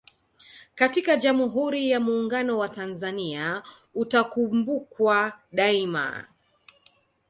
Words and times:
katika 0.75 1.17
Jamuhuri 1.17 1.89
ya 1.89 1.99
Muuunguno 1.99 2.57
wa 2.57 2.69
Tanzania 2.69 3.63
utakumbukwa 3.93 5.39
daima 5.51 6.25